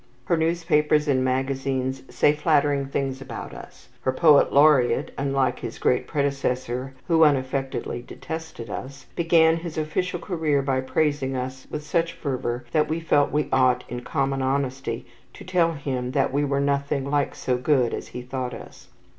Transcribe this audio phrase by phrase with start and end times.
[0.25, 3.87] Her newspapers and magazines say flattering things about us.
[4.01, 10.63] Her poet laureate unlike his great predecessor who unaffectedly detested us began his official career
[10.63, 15.43] by praising us with such fervour that we felt we ought in common honesty to
[15.45, 18.87] tell him that we were nothing like so good as he thought us.